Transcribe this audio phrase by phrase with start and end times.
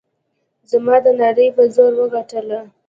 [0.71, 2.59] زما د نعرې په زور وګټله.